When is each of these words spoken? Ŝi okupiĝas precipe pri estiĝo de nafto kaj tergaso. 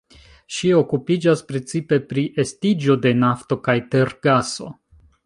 Ŝi 0.59 0.69
okupiĝas 0.77 1.43
precipe 1.51 1.99
pri 2.13 2.25
estiĝo 2.45 2.97
de 3.05 3.15
nafto 3.25 3.59
kaj 3.69 3.77
tergaso. 3.93 4.73